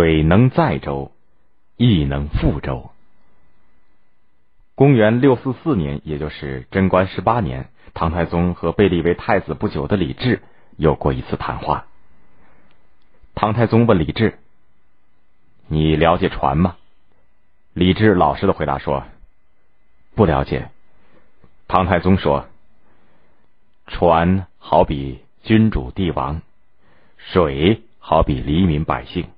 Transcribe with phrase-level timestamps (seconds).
[0.00, 1.12] 水能载舟，
[1.76, 2.90] 亦能覆舟。
[4.74, 10.40] 公元六四四年，也就是贞观十八年，唐太宗和被立为太子不久的李治
[10.78, 11.84] 有过一次谈话。
[13.34, 14.38] 唐太宗问李治
[15.68, 16.76] ：“你了解船吗？”
[17.74, 19.04] 李治老实的回答说
[20.16, 20.70] ：“不了解。”
[21.68, 22.46] 唐太宗说
[23.86, 26.40] ：“船好比君主帝王，
[27.18, 29.28] 水好比黎民百姓。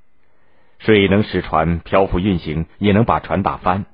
[0.85, 3.86] 水能使船漂浮运行，也能把船打翻。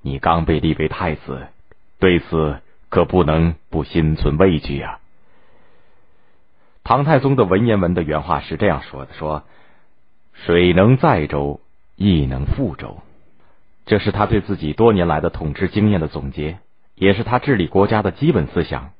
[0.00, 1.46] 你刚被立为太子，
[1.98, 5.00] 对此可不能不心存畏惧啊。”
[6.82, 9.44] 唐太宗的文言文的原话是这样说的：“说
[10.32, 11.60] 水能载舟，
[11.94, 12.98] 亦能覆舟。”
[13.84, 16.58] 这是他对自己多年来的统治经验的总结，
[16.94, 18.92] 也是他治理国家的基本思想。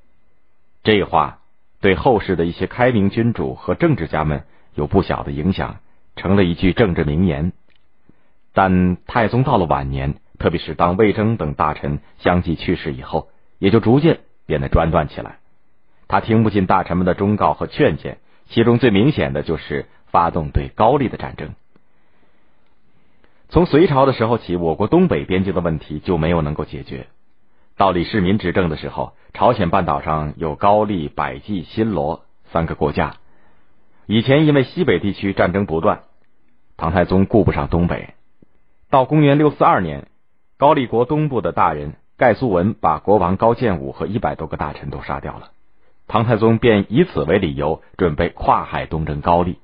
[0.83, 1.39] 这话
[1.81, 5.79] 对后世的一些开明君主和政治家们有不小的影响，
[6.17, 7.53] 成了一句政治名言。
[8.53, 15.39] 但太宗到了晚年，特别是当魏征等大臣相继去世以后，也就逐渐变得专断起来。
[16.09, 21.51] 他听不进大臣们的忠告和劝谏，其中最明显的就是发动对高丽的战争。
[23.49, 27.07] 从隋朝的时候起，我国东北边境的问题就没有能够解决。
[27.77, 33.15] 到李世民执政的时候，朝鲜半岛上有高丽、百济、新罗三个国家。
[34.07, 36.03] 以前因为西北地区战争不断，
[36.77, 38.15] 唐太宗顾不上东北。
[38.91, 40.09] 到公元六四二年，
[40.59, 45.51] 高丽国东部的大人盖苏文把国王高建武和一百多个大臣都杀掉了。
[46.09, 49.59] 唐太宗便以此为理由，准备跨海东征高丽。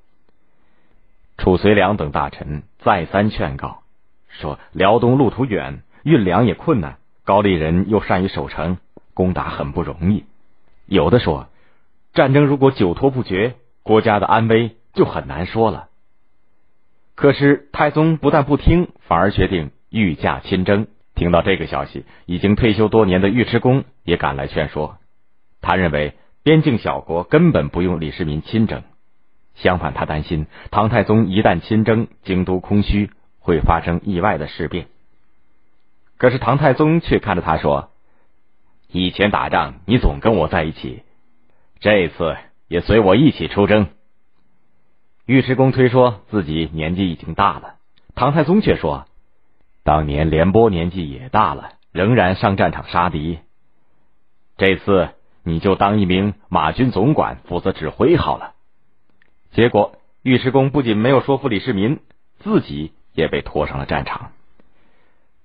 [1.36, 3.82] 褚遂良等大臣再三劝告
[4.28, 8.78] 说：“辽东路途远，运粮也困难，高丽人又善于守城，
[9.14, 10.24] 攻打很不容易。”
[10.86, 11.48] 有的说
[12.14, 13.56] ：“战争如果久拖不决，
[13.88, 15.88] 国家的安危就很难说了。”
[17.16, 20.86] 可是太宗不但不听，反而决定御驾亲征。
[21.14, 24.98] 听到这个消息，已经退休多年的尉迟恭也赶来劝说。
[25.60, 26.14] 他认为
[26.44, 28.84] 边境小国根本不用李世民亲征。
[29.56, 33.10] 相反，他担心唐太宗一旦亲征，京都空虚，
[33.40, 34.86] 会发生意外的事变。
[36.18, 37.90] 可是唐太宗却看着他说
[38.92, 41.02] ：“以前打仗你总跟我在一起，
[41.80, 42.36] 这次
[42.68, 43.88] 也随我一起出征。”
[45.26, 47.74] 尉迟恭推说自己年纪已经大了，
[48.14, 49.06] 唐太宗却说
[49.84, 53.40] ：“当年廉颇年纪也大了，仍然上战场杀敌。
[54.56, 55.10] 这次
[55.42, 58.54] 你就当一名马军总管，负责指挥好了。”
[59.52, 62.00] 结果，尉迟恭不仅没有说服李世民，
[62.38, 64.32] 自己也被拖上了战场。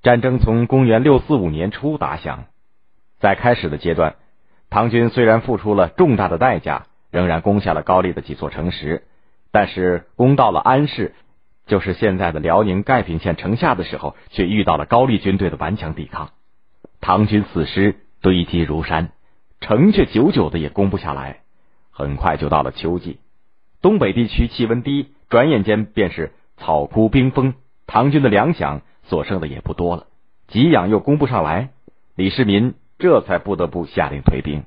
[0.01, 2.45] 战争从公元六四五年初打响，
[3.19, 4.15] 在开始的阶段，
[4.69, 9.03] 唐军虽然付出了重大的代价，仍然攻下了高丽的几座城池，
[9.51, 11.13] 但是攻到了安市，
[11.67, 16.31] 就是现在的辽宁盖平县城下的时候，却遇到了高丽军队的顽强抵抗，
[17.01, 19.11] 唐军死尸堆积如山，
[19.61, 21.41] 城却久久的也攻不下来。
[21.91, 23.19] 很快就到了秋季。
[23.79, 27.53] 东北地区气温低，转眼间便是草枯冰封，
[27.85, 30.07] 唐军的粮饷所剩的也不多了，
[30.47, 31.69] 给养又供不上来，
[32.15, 34.63] 李世民这才不得不下令退兵。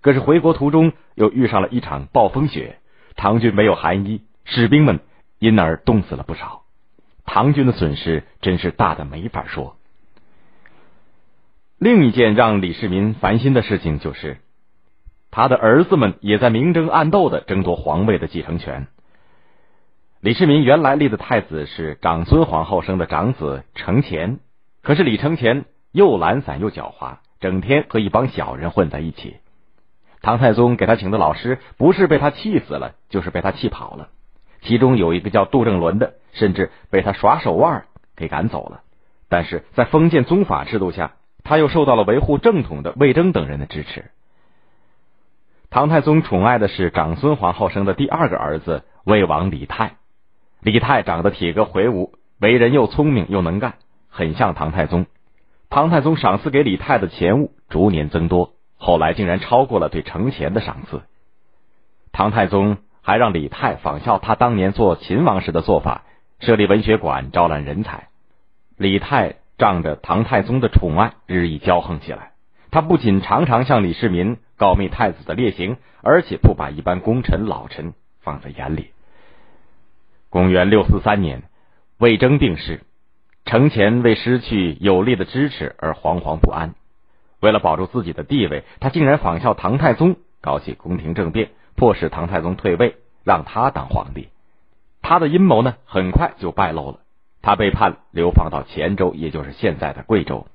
[0.00, 2.78] 可是回国途中又遇上了一场暴风雪，
[3.16, 5.00] 唐军没有寒衣，士兵们
[5.38, 6.62] 因而冻死了不少，
[7.24, 9.76] 唐军的损失真是大的没法说。
[11.78, 14.38] 另一件让李世民烦心的事情就是。
[15.32, 18.88] 他的儿子们也在明争暗斗的争夺皇位的继承权。
[20.20, 24.40] 李世民原来立的太子是长孙皇后生的长子程乾，
[24.82, 29.36] 可是李承乾又懒散又狡猾，整天和一帮小人混在一起。
[30.22, 34.08] 唐太宗给他请的老师，不是被他气死了，就是被他气跑了。
[34.60, 37.84] 其中有一个叫杜正伦的，甚至被他耍手腕
[38.16, 38.82] 给赶走了。
[39.28, 44.10] 但是在封建宗法制度下，他又受到了维护正统的魏征等人的支持。
[45.70, 49.96] 唐太宗宠爱的是长孙皇后生的第二个儿子魏王李泰。
[50.60, 53.74] 李泰长得体格魁梧，为人又聪明又能干，
[54.10, 55.06] 很像唐太宗。
[55.70, 61.02] 唐太宗赏赐给李泰的钱物逐年增多，后来竟然超过了对程潜的赏赐。
[62.10, 66.02] 唐太宗还让李泰仿效他当年做秦王时的做法，
[66.40, 68.08] 设立文学馆，招揽人才。
[68.76, 72.32] 李泰仗着唐太宗的宠爱，日益骄横起来。
[72.72, 74.38] 他不仅常常向李世民。
[74.56, 78.90] 告密太子的劣行，而且不把一般功臣老臣放在眼里。
[80.28, 81.44] 公元六四三年，
[81.96, 82.82] 魏征病逝，
[83.46, 86.74] 承乾为失去有力的支持而惶惶不安。
[87.40, 94.28] 为了保住自己的地位，他竟然仿效唐太宗，搞起宫廷政变，迫使唐太宗退位，让他当皇帝。
[95.02, 96.98] 他的阴谋呢，很快就败露了。
[97.42, 100.46] 他被判流放到黔州，也就是现在的贵州。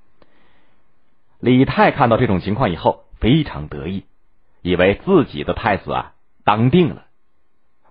[1.40, 4.06] 李泰看到这种情况以后，非常得意，
[4.62, 7.06] 以为自己的太子啊当定了。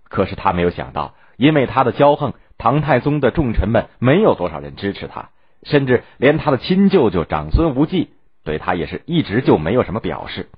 [0.04, 5.30] 可是他没有想到，因为他的骄横，唐太宗的重臣们没有多少人支持他，
[5.64, 8.10] 甚至连他的亲舅舅长孙无忌
[8.44, 10.48] 对他也是一直就没有什么表示。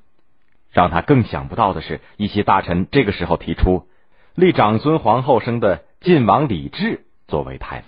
[0.73, 3.87] 让他更想不到的是，一些大臣这个时候提出
[4.35, 7.87] 立长孙皇后生的晋王李治作为太子。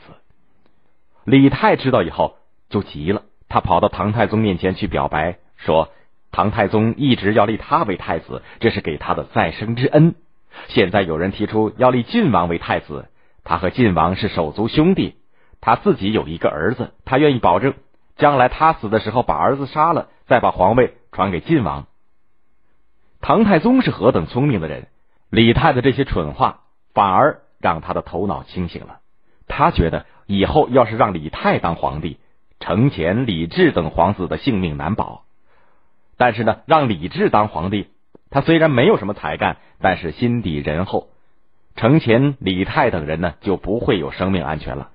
[1.25, 2.37] 李泰知道以后
[2.71, 5.91] 就急了，他跑到唐太宗面前去表白，说
[6.33, 10.15] 唐太宗一直要立他为太子，这是给他的再生之恩。
[10.69, 13.09] 现在有人提出要立晋王为太子，
[13.45, 15.17] 他和晋王是手足兄弟，
[15.61, 17.75] 他自己有一个儿子，他愿意保证
[18.19, 21.87] 将来他死的时候把儿子杀了，再把皇位传给晋王。
[23.23, 24.89] 唐太宗是何等聪明的人，
[25.31, 26.61] 李泰的这些蠢话
[26.93, 28.99] 反而让他的头脑清醒了，
[29.47, 30.05] 他觉得。
[30.31, 32.19] 以后要是让李泰当皇帝，
[32.61, 35.25] 程潜、李治等皇子的性命难保。
[36.19, 37.89] 但是呢，让李治当皇帝，
[38.29, 41.09] 他虽然没有什么才干，但是心底仁厚。
[41.77, 44.91] 程潜、李泰等人呢，就不会有生命安全了。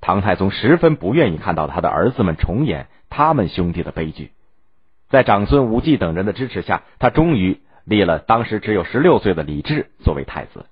[0.00, 4.32] 唐太宗十分不愿意看到他的儿子们重演他们兄弟的悲剧。
[5.08, 10.66] 在长孙无忌等人的支持下，他终于立了当时只有十六岁的李治作为太子。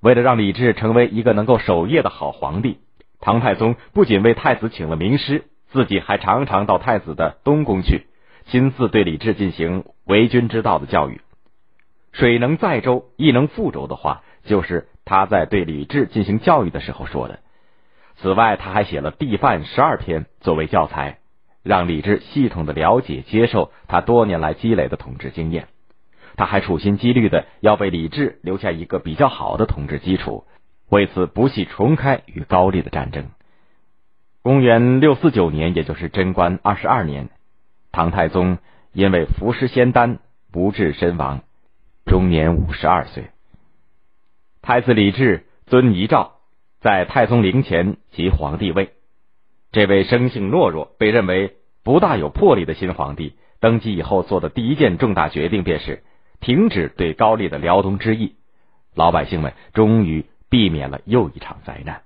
[0.00, 2.78] 为了让李治成为一个能够守业的好皇帝，
[3.20, 8.06] 唐太宗不仅为太子请了名师，自己还常常到太子的东宫去，
[8.46, 11.20] 亲自对李治进行为君之道的教育。
[12.12, 17.40] 水能载舟，亦能覆舟的话，就是他在对李治进行教育的时候说的。
[18.16, 21.18] 此外，他还写了《帝范》十二篇作为教材，
[21.62, 25.68] 让李治系统的了解、接受他多年来积累的统治经验。
[26.36, 30.44] 他还处心积虑的要为李治留下一个比较好的统治基础，
[30.88, 33.26] 为此不惜重开与高丽的战争。
[34.42, 37.28] 公元六四九年，也就是贞观二十二年，
[37.92, 38.58] 唐太宗
[38.92, 40.18] 因为服食仙丹
[40.50, 41.42] 不治身亡，
[42.06, 43.30] 终年五十二岁。
[44.62, 46.32] 太子李治遵遗诏，
[46.82, 48.90] 在太宗陵前即皇帝位。
[49.70, 56.02] 这位生性懦弱、被认为不大有魄力的新皇帝登基以后做的第一件重大决定便是。
[56.40, 58.34] 停止对高丽的辽东之役，
[58.96, 62.02] 老百姓们终于避免了又一场灾难。